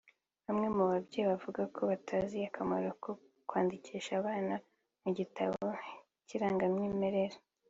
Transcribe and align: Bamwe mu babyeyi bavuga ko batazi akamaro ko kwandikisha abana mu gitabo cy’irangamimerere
Bamwe 0.45 0.67
mu 0.75 0.83
babyeyi 0.91 1.27
bavuga 1.31 1.61
ko 1.75 1.81
batazi 1.91 2.37
akamaro 2.49 2.89
ko 3.03 3.11
kwandikisha 3.49 4.11
abana 4.19 4.53
mu 5.03 5.09
gitabo 5.17 5.55
cy’irangamimerere 6.27 7.37